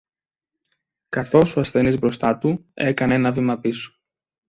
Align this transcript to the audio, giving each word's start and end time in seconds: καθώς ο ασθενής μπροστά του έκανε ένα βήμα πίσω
καθώς 1.09 1.55
ο 1.55 1.59
ασθενής 1.59 1.99
μπροστά 1.99 2.37
του 2.37 2.65
έκανε 2.73 3.13
ένα 3.13 3.31
βήμα 3.31 3.59
πίσω 3.59 3.99